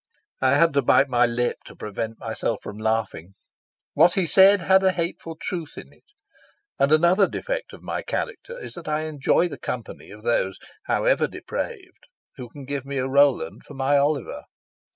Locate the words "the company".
9.47-10.09